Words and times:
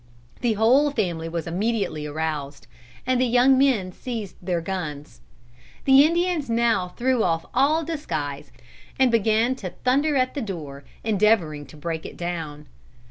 "The 0.39 0.53
whole 0.53 0.89
family 0.89 1.29
was 1.29 1.45
immediately 1.45 2.07
aroused, 2.07 2.65
and 3.05 3.21
the 3.21 3.25
young 3.27 3.55
men 3.55 3.91
seized 3.91 4.35
their 4.41 4.59
guns. 4.59 5.21
The 5.85 6.03
Indians 6.03 6.49
now 6.49 6.87
threw 6.87 7.21
off 7.21 7.45
all 7.53 7.83
disguise, 7.83 8.51
and 8.97 9.11
began 9.11 9.53
to 9.57 9.69
thunder 9.83 10.15
at 10.15 10.33
the 10.33 10.41
door, 10.41 10.83
endeavoring 11.03 11.67
to 11.67 11.77
break 11.77 12.03
it 12.07 12.17
down. 12.17 12.65